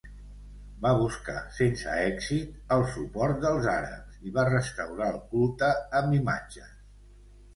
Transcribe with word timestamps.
Va 0.85 0.91
buscar, 0.99 1.35
sense 1.57 1.97
èxit, 2.05 2.55
el 2.77 2.85
suport 2.95 3.37
dels 3.43 3.67
àrabs 3.73 4.17
i 4.29 4.33
va 4.39 4.45
restaurar 4.49 5.09
el 5.13 5.19
culte 5.35 5.69
amb 6.01 6.17
imatges. 6.21 6.73